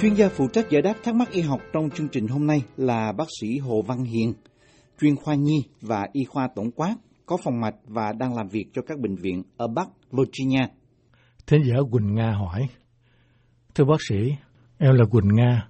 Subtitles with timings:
[0.00, 2.62] Chuyên gia phụ trách giải đáp thắc mắc y học trong chương trình hôm nay
[2.76, 4.34] là bác sĩ Hồ Văn Hiền,
[5.00, 6.96] chuyên khoa nhi và y khoa tổng quát,
[7.26, 10.66] có phòng mạch và đang làm việc cho các bệnh viện ở Bắc Virginia.
[11.46, 12.68] Thính giả Quỳnh Nga hỏi,
[13.74, 14.34] Thưa bác sĩ,
[14.78, 15.68] em là Quỳnh Nga,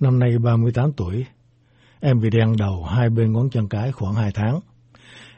[0.00, 1.24] năm nay 38 tuổi.
[2.00, 4.60] Em bị đen đầu hai bên ngón chân cái khoảng 2 tháng.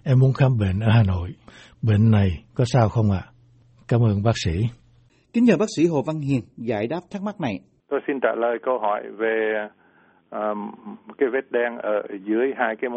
[0.02, 1.30] Em muốn khám bệnh ở Hà Nội.
[1.82, 3.22] Bệnh này có sao không ạ?
[3.26, 3.32] À?
[3.88, 4.60] Cảm ơn bác sĩ.
[5.32, 7.60] Kính nhờ bác sĩ Hồ Văn Hiền giải đáp thắc mắc này.
[7.94, 9.68] Tôi xin trả lời câu hỏi về
[10.30, 10.70] um,
[11.18, 12.90] cái vết đen ở dưới hai cái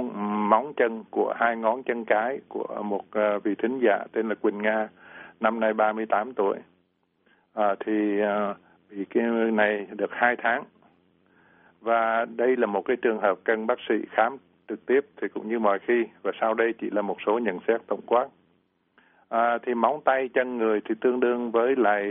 [0.49, 4.35] móng, chân của hai ngón chân cái của một uh, vị thính giả tên là
[4.35, 4.89] Quỳnh Nga,
[5.39, 6.57] năm nay 38 tuổi.
[7.53, 8.57] À, thì ờ, uh,
[8.89, 10.63] bị cái này được hai tháng
[11.81, 14.37] và đây là một cái trường hợp cần bác sĩ khám
[14.69, 17.59] trực tiếp thì cũng như mọi khi và sau đây chỉ là một số nhận
[17.67, 18.27] xét tổng quát
[19.29, 22.03] à, thì móng tay chân người thì tương đương với lại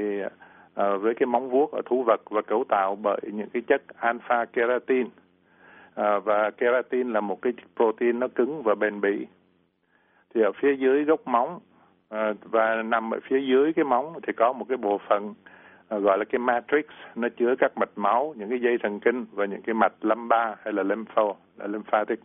[0.76, 3.82] à, với cái móng vuốt ở thú vật và cấu tạo bởi những cái chất
[4.00, 5.06] alpha keratin.
[5.94, 9.26] À, và keratin là một cái protein nó cứng và bền bỉ.
[10.34, 11.58] Thì ở phía dưới gốc móng
[12.08, 15.34] à, và nằm ở phía dưới cái móng thì có một cái bộ phận
[15.88, 16.84] à, gọi là cái matrix.
[17.14, 20.58] Nó chứa các mạch máu những cái dây thần kinh và những cái mạch lumbar
[20.64, 22.20] hay là lympho là lymphatic.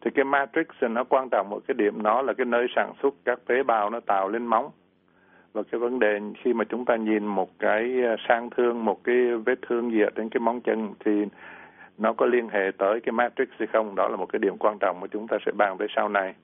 [0.00, 3.14] Thì cái matrix nó quan trọng một cái điểm nó là cái nơi sản xuất
[3.24, 4.70] các tế bào nó tạo lên móng
[5.54, 9.04] và cái vấn đề khi mà chúng ta nhìn một cái à, sang thương một
[9.04, 11.24] cái vết thương gì ở trên cái móng chân thì
[11.98, 14.78] nó có liên hệ tới cái matrix hay không đó là một cái điểm quan
[14.78, 16.34] trọng mà chúng ta sẽ bàn tới sau này.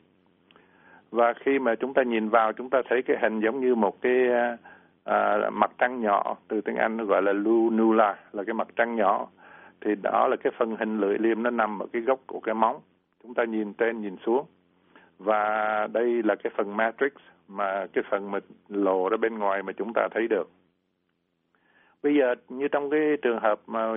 [1.11, 4.01] Và khi mà chúng ta nhìn vào chúng ta thấy cái hình giống như một
[4.01, 4.57] cái à,
[5.05, 8.97] à, mặt trăng nhỏ từ tiếng Anh nó gọi là lunula là cái mặt trăng
[8.97, 9.29] nhỏ.
[9.81, 12.55] Thì đó là cái phần hình lưỡi liềm nó nằm ở cái gốc của cái
[12.55, 12.81] móng.
[13.23, 14.47] Chúng ta nhìn trên nhìn xuống.
[15.19, 17.13] Và đây là cái phần matrix
[17.51, 20.51] mà cái phần mà lộ ra bên ngoài mà chúng ta thấy được.
[22.03, 23.97] Bây giờ như trong cái trường hợp mà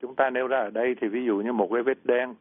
[0.00, 2.34] chúng ta nêu ra ở đây thì ví dụ như một cái vết đen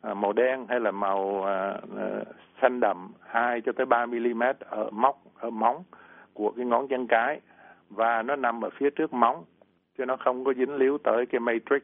[0.00, 2.24] à, màu đen hay là màu à, à,
[2.62, 5.84] xanh đậm 2 cho tới 3 mm ở móc ở móng
[6.32, 7.40] của cái ngón chân cái
[7.90, 9.44] và nó nằm ở phía trước móng
[9.98, 11.82] chứ nó không có dính líu tới cái matrix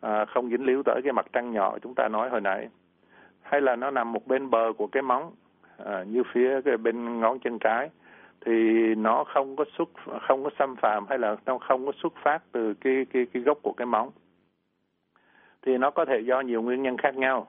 [0.00, 2.68] à, không dính líu tới cái mặt trăng nhỏ chúng ta nói hồi nãy.
[3.42, 5.32] Hay là nó nằm một bên bờ của cái móng
[5.84, 7.90] à, như phía cái bên ngón chân cái
[8.46, 8.52] thì
[8.94, 9.88] nó không có xuất
[10.28, 13.42] không có xâm phạm hay là nó không có xuất phát từ cái cái cái
[13.42, 14.10] gốc của cái móng.
[15.62, 17.46] Thì nó có thể do nhiều nguyên nhân khác nhau.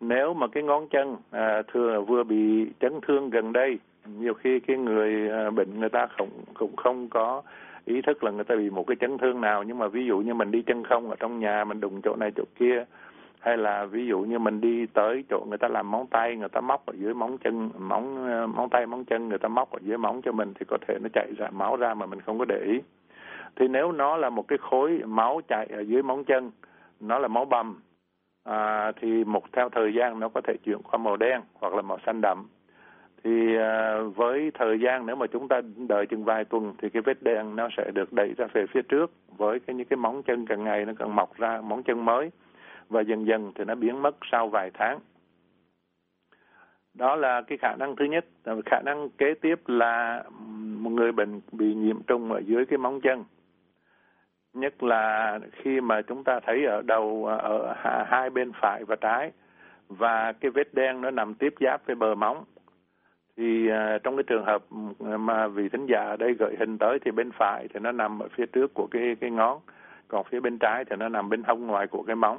[0.00, 3.78] Nếu mà cái ngón chân à, thừa vừa bị chấn thương gần đây
[4.16, 7.42] nhiều khi cái người à, bệnh người ta không cũng không có
[7.84, 9.62] ý thức là người ta bị một cái chấn thương nào.
[9.62, 12.16] Nhưng mà ví dụ như mình đi chân không ở trong nhà mình đụng chỗ
[12.16, 12.84] này chỗ kia
[13.40, 16.48] hay là ví dụ như mình đi tới chỗ người ta làm móng tay người
[16.48, 19.70] ta móc ở dưới móng chân móng ờ, móng tay móng chân người ta móc
[19.70, 22.20] ở dưới móng cho mình thì có thể nó chạy ra máu ra mà mình
[22.20, 22.80] không có để ý.
[23.56, 26.50] Thì nếu nó là một cái khối máu chạy ở dưới móng chân
[27.00, 27.80] nó là máu bầm
[28.44, 31.82] à, thì một theo thời gian nó có thể chuyển qua màu đen hoặc là
[31.82, 32.46] màu xanh đậm.
[33.24, 37.02] Thì à, với thời gian nếu mà chúng ta đợi chừng vài tuần thì cái
[37.02, 40.22] vết đen nó sẽ được đẩy ra về phía trước với cái những cái móng
[40.22, 42.30] chân càng ngày nó càng mọc ra móng chân mới
[42.88, 44.98] và dần dần thì nó biến mất sau vài tháng.
[46.94, 48.24] Đó là cái khả năng thứ nhất.
[48.66, 50.24] Khả năng kế tiếp là
[50.56, 53.24] một người bệnh bị nhiễm trùng ở dưới cái móng chân.
[54.52, 57.74] Nhất là khi mà chúng ta thấy ở đầu, ở
[58.06, 59.32] hai bên phải và trái.
[59.88, 62.44] Và cái vết đen nó nằm tiếp giáp với bờ móng.
[63.36, 64.62] Thì à, trong cái trường hợp
[64.98, 68.18] mà vị thính giả ở đây gợi hình tới thì bên phải thì nó nằm
[68.18, 69.58] ở phía trước của cái cái ngón.
[70.08, 72.38] Còn phía bên trái thì nó nằm bên hông ngoài của cái móng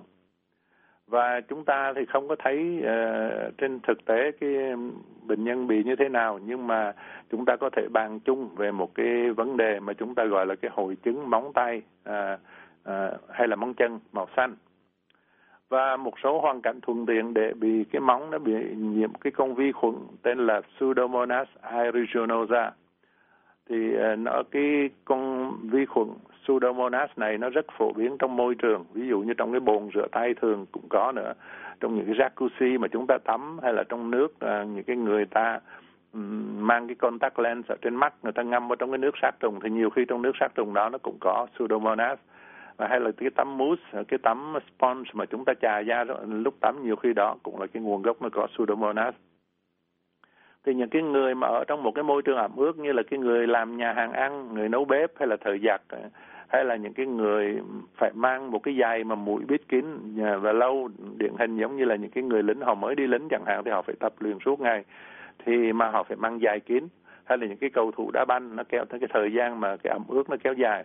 [1.10, 4.50] và chúng ta thì không có thấy uh, trên thực tế cái
[5.24, 6.94] bệnh nhân bị như thế nào nhưng mà
[7.32, 10.46] chúng ta có thể bàn chung về một cái vấn đề mà chúng ta gọi
[10.46, 12.40] là cái hội chứng móng tay uh,
[12.90, 14.56] uh, hay là móng chân màu xanh.
[15.70, 19.32] Và một số hoàn cảnh thuận tiện để bị cái móng nó bị nhiễm cái
[19.32, 22.72] con vi khuẩn tên là Pseudomonas aeruginosa.
[23.70, 26.08] Thì uh, nó cái con vi khuẩn
[26.44, 29.90] Pseudomonas này nó rất phổ biến trong môi trường ví dụ như trong cái bồn
[29.94, 31.34] rửa tay thường cũng có nữa.
[31.80, 34.96] Trong những cái jacuzzi mà chúng ta tắm hay là trong nước à, những cái
[34.96, 35.60] người ta
[36.14, 39.16] um, mang cái contact lens ở trên mắt người ta ngâm vào trong cái nước
[39.22, 42.20] sát trùng thì nhiều khi trong nước sát trùng đó nó cũng có Pseudomonas.
[42.88, 46.84] Hay là cái tắm mousse cái tắm sponge mà chúng ta chà ra lúc tắm
[46.84, 49.14] nhiều khi đó cũng là cái nguồn gốc nó có pseudomonas
[50.66, 53.04] thì những cái người mà ở trong một cái môi trường ẩm ướt như là
[53.04, 56.00] cái người làm nhà hàng ăn, người nấu bếp hay là thợ giặt ờ,
[56.48, 57.60] hay là những cái người
[57.96, 59.86] phải mang một cái giày mà mũi bít kín
[60.22, 63.08] ờ, và lâu điển hình giống như là những cái người lính họ mới đi
[63.08, 64.84] lính chẳng hạn thì họ phải tập luyện suốt ngày.
[65.46, 66.88] Thì mà họ phải mang giày kín,
[67.24, 69.78] hay là những cái cầu thủ đá banh nó kéo tới cái thời gian mà
[69.84, 70.84] cái ẩm ướt nó kéo dài.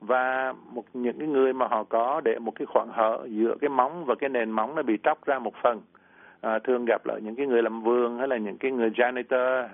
[0.00, 3.68] Và một, những cái người mà họ có để một cái khoảng hở giữa cái
[3.68, 5.80] móng và cái nền móng nó bị tróc ra một phần
[6.44, 9.68] à, thường gặp là những cái người làm vườn hay là những cái người janitor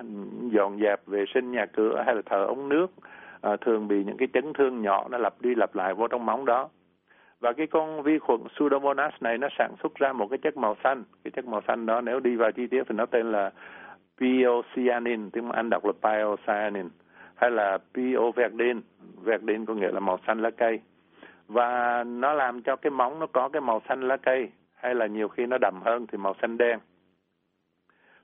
[0.50, 2.87] dọn dẹp vệ sinh nhà cửa hay là thợ ống nước.
[3.40, 6.26] À, thường bị những cái chấn thương nhỏ nó lặp đi lặp lại vô trong
[6.26, 6.69] móng đó.
[7.40, 10.76] Và cái con vi khuẩn Pseudomonas này nó sản xuất ra một cái chất màu
[10.84, 11.05] xanh.
[11.25, 13.50] Cái chất màu xanh đó nếu đi vào chi tiết thì nó tên là
[14.20, 16.88] Piocyanin tiếng Anh đọc là Piocyanin
[17.34, 18.81] hay là Pioverdin.
[19.25, 20.81] Verdin có nghĩa là màu xanh lá cây.
[21.49, 24.49] Và nó làm cho cái móng nó có cái màu xanh lá cây
[24.80, 26.78] hay là nhiều khi nó đậm hơn thì màu xanh đen.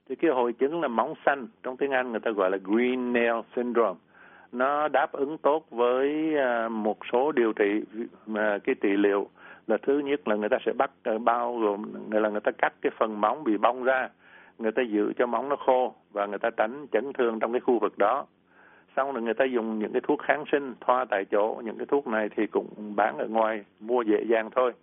[0.09, 3.13] Thì cái hội chứng là móng xanh, trong tiếng Anh người ta gọi là green
[3.13, 3.99] nail syndrome.
[4.51, 7.83] Nó đáp ứng tốt với à, một số điều trị
[8.35, 9.29] à, cái trị liệu
[9.67, 12.51] là thứ nhất là người ta sẽ bắt à, bao gồm người là người ta
[12.51, 14.09] cắt cái phần móng bị bong ra,
[14.57, 17.61] người ta giữ cho móng nó khô và người ta tránh chấn thương trong cái
[17.61, 18.25] khu vực đó.
[18.95, 21.85] Xong rồi người ta dùng những cái thuốc kháng sinh, thoa tại chỗ, những cái
[21.85, 24.73] thuốc này thì cũng bán ở ngoài, mua dễ dàng thôi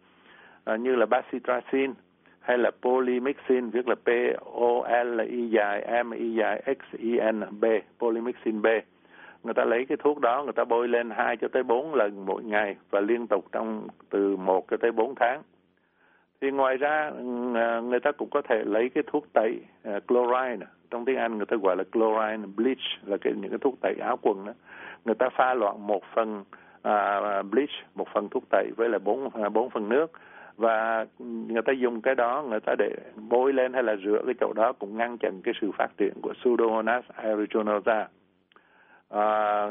[0.64, 1.94] à, như là bacitracin
[2.40, 4.08] hay là polymyxin viết là P
[4.54, 7.64] O L I dài M I dài X I N B
[7.98, 8.66] polymyxin B.
[9.44, 12.26] Người ta lấy cái thuốc đó người ta bôi lên 2 cho tới 4 lần
[12.26, 15.42] mỗi ngày và liên tục trong từ 1 cho tới 4 tháng.
[16.40, 17.10] Thì ngoài ra
[17.54, 20.66] à, người ta cũng có thể lấy cái thuốc tẩy uh, chlorine.
[20.90, 23.94] Trong tiếng Anh người ta gọi là chlorine bleach là cái những cái thuốc tẩy
[24.00, 24.52] áo quần đó.
[25.04, 26.44] Người ta pha loạn một phần
[26.88, 30.12] uh, bleach một phần thuốc tẩy với là bốn bốn phần nước
[30.56, 32.90] và người ta dùng cái đó người ta để
[33.28, 36.12] bôi lên hay là rửa cái chỗ đó cũng ngăn chặn cái sự phát triển
[36.22, 38.08] của Pseudomonas aeruginosa.
[39.08, 39.66] À,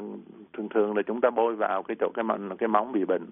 [0.53, 3.25] thường thường là chúng ta bôi vào cái chỗ cái móng cái móng bị bệnh.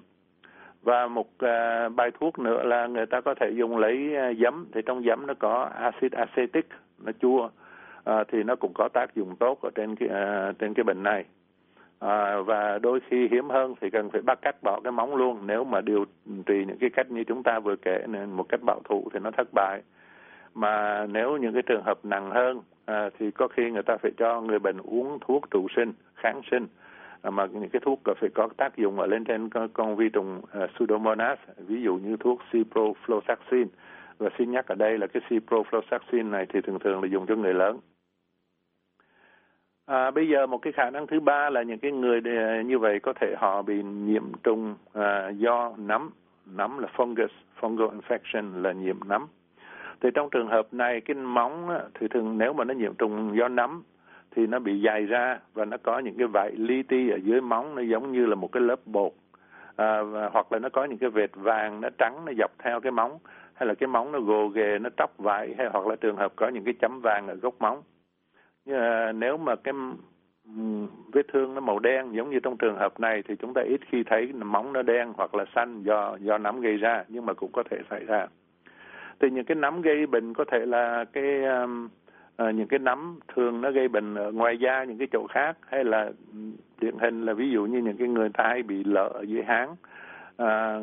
[0.82, 4.66] Và một à, bài thuốc nữa là người ta có thể dùng lấy à, giấm.
[4.74, 6.68] Thì trong giấm nó có axit acetic
[7.06, 7.50] nó chua.
[8.04, 11.04] À, thì nó cũng có tác dụng tốt ở trên cái à, trên cái bệnh
[11.04, 11.26] này
[12.02, 15.48] à, và đôi khi hiếm hơn thì cần phải bắt cắt bỏ cái móng luôn.
[15.48, 16.06] Nếu mà điều
[16.46, 19.20] trị những cái cách như chúng ta vừa kể nên một cách bảo thủ thì
[19.20, 19.82] nó thất bại.
[20.54, 24.12] Mà nếu những cái trường hợp nặng hơn à, thì có khi người ta phải
[24.18, 26.68] cho người bệnh uống thuốc trụ sinh kháng sinh.
[27.22, 30.10] À, mà những cái thuốc phải có tác dụng ở lên trên con, con vi
[30.10, 33.66] trùng uh, Pseudomonas ví dụ như thuốc ciprofloxacin.
[34.18, 37.36] Và xin nhắc ở đây là cái ciprofloxacin này thì thường thường là dùng cho
[37.36, 37.80] người lớn.
[39.92, 42.22] À, bây giờ một cái khả năng thứ ba là những cái người
[42.66, 46.10] như vậy có thể họ bị nhiễm trùng à, do nấm.
[46.46, 47.28] Nấm là fungus
[47.62, 49.28] fungal infection là nhiễm nấm.
[50.02, 53.48] Thì trong trường hợp này cái móng thì thường nếu mà nó nhiễm trùng do
[53.48, 53.84] nấm
[54.36, 57.42] thì nó bị dài ra và nó có những cái vảy li ti ở dưới
[57.42, 59.12] móng nó giống như là một cái lớp bột.
[59.76, 62.80] À, và, hoặc là nó có những cái vệt vàng nó trắng nó dọc theo
[62.80, 63.18] cái móng
[63.54, 66.34] hay là cái móng nó gồ ghề nó tróc vải hay hoặc là trường hợp
[66.36, 67.82] có những cái chấm vàng ở gốc móng
[68.66, 69.74] à, nếu mà cái
[71.14, 73.82] vết thương nó màu đen giống như trong trường hợp này thì chúng ta ít
[73.90, 77.34] khi thấy móng nó đen hoặc là xanh do do nấm gây ra nhưng mà
[77.34, 78.28] cũng có thể xảy ra.
[79.20, 81.90] Thì những cái nấm gây bệnh có thể là cái um,
[82.36, 85.58] à, những cái nấm thường nó gây bệnh ở ngoài da những cái chỗ khác
[85.68, 86.12] hay là
[86.82, 89.76] điển hình là ví dụ như những cái người ta hay bị lở dưới háng
[90.42, 90.80] à,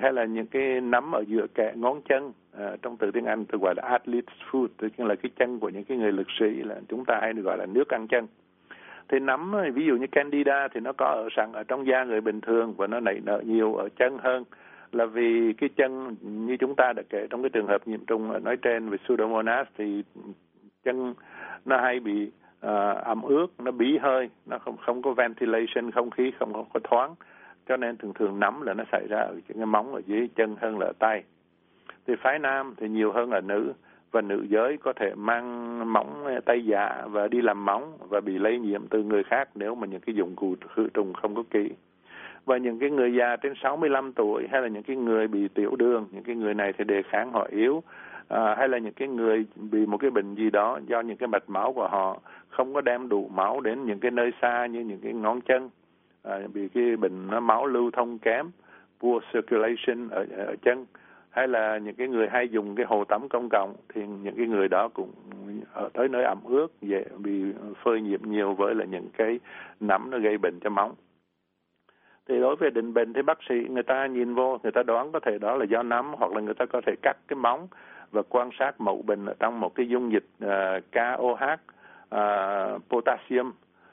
[0.00, 3.44] hay là những cái nấm ở giữa kẽ ngón chân à, trong từ tiếng Anh
[3.44, 6.46] tôi gọi là athlete's foot tức là cái chân của những cái người lực sĩ
[6.46, 8.26] là chúng ta hay được gọi là nước ăn chân.
[9.08, 12.20] Thì nấm ví dụ như candida thì nó có ở sẵn ở trong da người
[12.20, 14.44] bình thường và nó nảy nở nhiều ở chân hơn.
[14.92, 18.44] Là vì cái chân như chúng ta đã kể trong cái trường hợp nhiễm trùng
[18.44, 20.02] nói trên về pseudomonas thì
[20.84, 21.14] chân
[21.64, 22.30] nó hay bị
[22.66, 26.68] uh, ẩm ướt nó bí hơi nó không không có ventilation không khí không không
[26.74, 27.14] có thoáng
[27.68, 30.56] cho nên thường thường nấm là nó xảy ra ở cái móng ở dưới chân
[30.60, 31.22] hơn là ở tay.
[32.06, 33.72] Thì phái nam thì nhiều hơn là nữ.
[34.10, 38.20] Và nữ giới có thể mang móng eh, tay giả và đi làm móng và
[38.20, 41.34] bị lây nhiễm từ người khác nếu mà những cái dụng cụ khử trùng không
[41.34, 41.70] có kỹ.
[42.44, 45.76] Và những cái người già trên 65 tuổi hay là những cái người bị tiểu
[45.76, 47.82] đường những cái người này thì đề kháng họ yếu
[48.28, 51.28] à, hay là những cái người bị một cái bệnh gì đó do những cái
[51.28, 54.80] mạch máu của họ không có đem đủ máu đến những cái nơi xa như
[54.80, 55.70] những cái ngón chân
[56.22, 58.50] à, vì cái bệnh nó máu lưu thông kém
[59.00, 60.86] poor circulation ở, ở chân.
[61.30, 64.46] Hay là những cái người hay dùng cái hồ tắm công cộng thì những cái
[64.46, 65.12] người đó cũng
[65.72, 67.44] ở tới nơi ẩm ướt dễ bị
[67.82, 69.40] phơi nhiễm nhiều với là những cái
[69.80, 70.94] nấm nó gây bệnh cho móng
[72.28, 75.12] thì đối với định bệnh thì bác sĩ người ta nhìn vô người ta đoán
[75.12, 77.68] có thể đó là do nấm hoặc là người ta có thể cắt cái móng
[78.10, 81.42] và quan sát mẫu bệnh ở trong một cái dung dịch uh, KOH
[82.14, 83.52] uh, potassium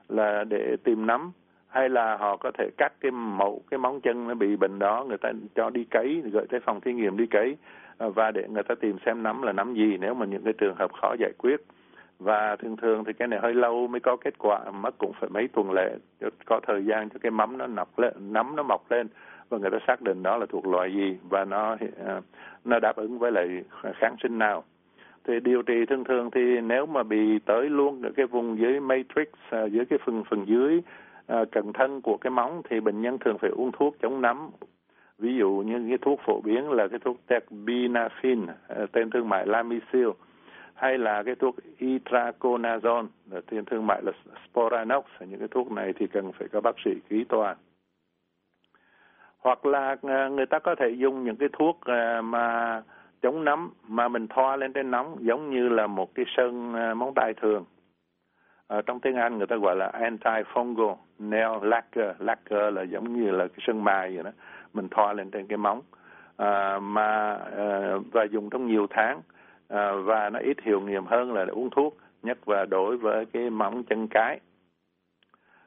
[0.09, 1.31] là để tìm nấm
[1.75, 5.05] hay là họ có thể cắt cái mẫu, cái móng chân nó bị bệnh đó,
[5.07, 7.57] người ta cho đi cấy, gửi tới phòng thí nghiệm đi cấy
[7.97, 10.53] à, và để người ta tìm xem nấm là nấm gì nếu mà những cái
[10.53, 11.55] trường hợp khó giải quyết.
[12.19, 15.29] Và thường thường thì cái này hơi lâu mới có kết quả, mất cũng phải
[15.29, 15.95] mấy tuần lễ
[16.45, 19.07] có thời gian cho cái mắm nó nọc lên, nấm nó mọc lên,
[19.49, 22.21] và người ta xác định đó là thuộc loại gì, và nó à,
[22.65, 23.63] nó đáp ứng với lại
[23.95, 24.63] kháng sinh nào.
[25.27, 28.79] Thì điều trị thường thường thì nếu mà bị tới luôn ở cái vùng dưới
[28.79, 30.81] matrix à, dưới cái phần phần dưới
[31.27, 34.21] Ờ, uh, cận thân của cái móng thì bệnh nhân thường phải uống thuốc chống
[34.21, 34.49] nấm.
[35.17, 39.47] Ví dụ như cái thuốc phổ biến là cái thuốc terbinafin ờ, tên thương mại
[39.47, 40.07] Lamisil
[40.73, 43.07] hay là cái thuốc itraconazole
[43.51, 44.11] tên thương mại là
[44.49, 45.05] Sporanox.
[45.19, 47.55] Những cái thuốc này thì cần phải có bác sĩ ký toa
[49.37, 51.79] hoặc là ờ, người ta có thể dùng những cái thuốc
[52.23, 52.81] mà
[53.21, 57.13] chống nấm mà mình thoa lên trên nóng giống như là một cái sơn móng
[57.15, 57.65] tay thường.
[58.85, 62.15] Trong tiếng Anh người ta gọi là antifungal nail lacquer.
[62.19, 64.31] Lacquer là giống như là cái sân mài vậy đó.
[64.73, 65.81] Mình thoa lên trên cái móng.
[66.37, 69.21] À, mà à, và dùng trong nhiều tháng
[69.69, 73.49] à, và nó ít hiệu nghiệm hơn là uống thuốc nhất và đối với cái
[73.49, 74.39] móng chân cái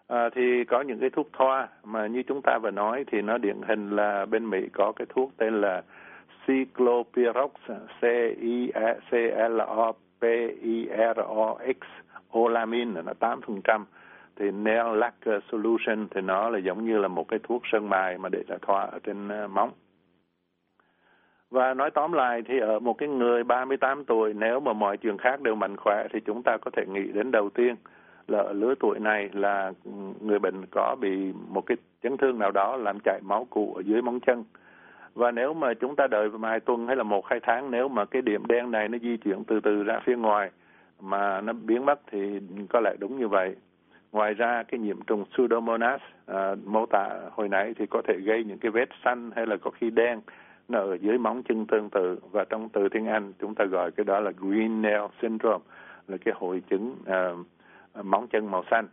[0.07, 3.39] à, thì có những cái thuốc thoa mà như chúng ta vừa nói thì nó
[3.39, 5.83] điển hình là bên Mỹ có cái thuốc tên là
[6.47, 7.51] cyclopirox
[8.01, 8.05] C
[8.41, 8.73] I
[9.11, 9.13] C
[9.51, 10.23] L O P
[10.63, 11.85] I R O X
[12.39, 13.85] olamin là nó 8%
[14.37, 17.89] thì nail lacquer ờ, solution thì nó là giống như là một cái thuốc sơn
[17.89, 19.71] mài mà để là thoa ở trên ờ, móng.
[21.51, 25.19] Và nói tóm lại thì ở một cái người 38 tuổi, nếu mà mọi chuyện
[25.19, 27.75] khác đều mạnh khỏe thì chúng ta có thể nghĩ đến đầu tiên
[28.29, 29.91] là ở lứa tuổi này là ừ,
[30.21, 33.83] người bệnh có bị một cái chấn thương nào đó làm chảy máu cụ ở
[33.83, 34.45] dưới móng chân
[35.19, 38.05] và nếu mà chúng ta đợi vài tuần hay là một hai tháng, nếu mà
[38.05, 40.51] cái điểm đen này nó di chuyển từ từ ra phía ngoài
[41.01, 42.41] mà nó biến mất thì
[42.71, 43.57] có lẽ đúng như vậy.
[44.13, 48.45] Ngoài ra cái nhiễm trùng pseudomonas à, mô tả hồi nãy thì có thể gây
[48.45, 50.21] những cái vết xanh hay là có khi đen.
[50.69, 52.19] Nó ở dưới móng chân tương tự.
[52.31, 55.65] Và trong từ tiếng Anh chúng ta gọi cái đó là green nail syndrome
[56.09, 57.31] là cái hội chứng à,
[58.03, 58.89] móng chân màu xanh.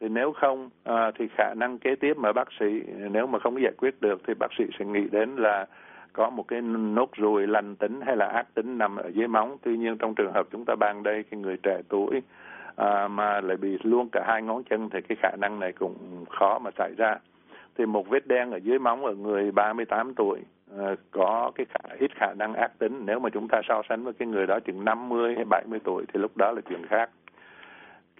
[0.00, 3.62] Thì nếu không à, thì khả năng kế tiếp mà bác sĩ nếu mà không
[3.62, 5.66] giải quyết được thì bác sĩ sẽ nghĩ đến là
[6.12, 9.56] có một cái nốt ruồi lành tính hay là ác tính nằm ở dưới móng.
[9.62, 12.22] Tuy nhiên trong trường hợp chúng ta ban đây cái người trẻ tuổi
[12.76, 16.24] à, mà lại bị luôn cả hai ngón chân thì cái khả năng này cũng
[16.30, 17.16] khó mà xảy ra.
[17.78, 20.40] Thì một vết đen ở dưới móng ở người 38 tuổi
[20.78, 23.02] à, có cái khả, ít khả năng ác tính.
[23.06, 26.04] Nếu mà chúng ta so sánh với cái người đó chừng 50 hay 70 tuổi
[26.12, 27.10] thì lúc đó là chuyện khác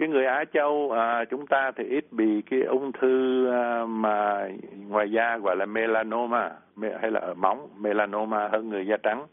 [0.00, 4.48] cái người Á Châu à, chúng ta thì ít bị cái ung thư à, mà
[4.88, 6.50] ngoài da gọi là melanoma
[7.00, 9.26] hay là ở móng melanoma hơn người da trắng.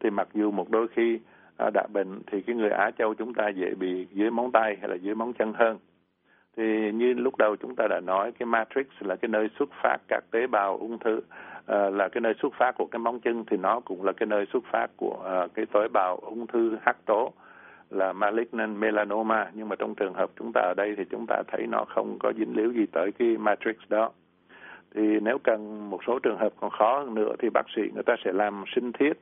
[0.00, 1.20] Thì mặc dù một đôi khi
[1.56, 4.76] à, đã bệnh thì cái người Á Châu chúng ta dễ bị dưới móng tay
[4.80, 5.78] hay là dưới móng chân hơn.
[6.56, 9.96] Thì như lúc đầu chúng ta đã nói cái matrix là cái nơi xuất phát
[10.08, 11.20] các tế bào ung thư
[11.66, 14.26] à, là cái nơi xuất phát của cái móng chân thì nó cũng là cái
[14.26, 17.32] nơi xuất phát của à, cái tế bào ung thư hắc tố
[17.90, 21.42] là malignant melanoma nhưng mà trong trường hợp chúng ta ở đây thì chúng ta
[21.48, 24.10] thấy nó không có dính líu gì tới cái matrix đó.
[24.94, 28.02] Thì nếu cần một số trường hợp còn khó hơn nữa thì bác sĩ người
[28.02, 29.12] ta sẽ làm sinh thiết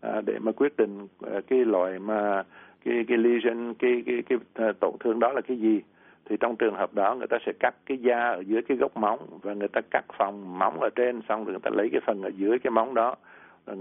[0.00, 2.42] à, để mà quyết định à, cái loại mà
[2.84, 5.82] cái cái lesion cái cái cái, cái tổn thương đó là cái gì.
[6.24, 8.96] Thì trong trường hợp đó người ta sẽ cắt cái da ở dưới cái gốc
[8.96, 12.00] móng và người ta cắt phần móng ở trên xong rồi người ta lấy cái
[12.06, 13.14] phần ở dưới cái móng đó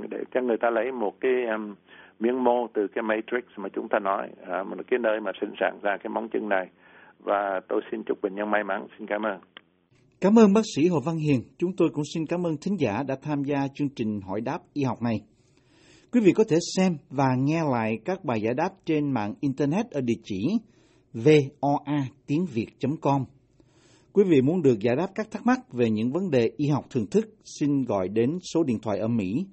[0.09, 1.75] để cho người ta lấy một cái um,
[2.19, 5.79] miếng mô từ cái matrix mà chúng ta nói à, cái nơi mà sinh sản
[5.81, 6.69] ra cái móng chân này
[7.19, 9.39] và tôi xin chúc bệnh nhân may mắn xin cảm ơn
[10.21, 11.41] Cảm ơn bác sĩ Hồ Văn Hiền.
[11.57, 14.59] Chúng tôi cũng xin cảm ơn thính giả đã tham gia chương trình hỏi đáp
[14.73, 15.21] y học này.
[16.11, 19.91] Quý vị có thể xem và nghe lại các bài giải đáp trên mạng Internet
[19.91, 20.39] ở địa chỉ
[21.13, 23.25] voa tiếng việt.com.
[24.13, 26.85] Quý vị muốn được giải đáp các thắc mắc về những vấn đề y học
[26.89, 27.25] thường thức,
[27.59, 29.45] xin gọi đến số điện thoại ở Mỹ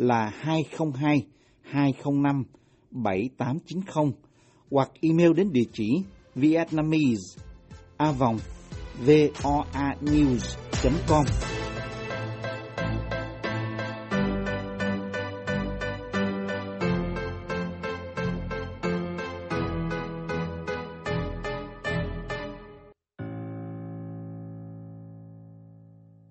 [0.00, 1.26] là 202
[1.62, 2.44] 205
[2.90, 4.12] 7890
[4.70, 6.02] hoặc email đến địa chỉ
[6.34, 7.42] vietnamese
[7.96, 8.38] a vòng
[9.06, 11.24] voanews.com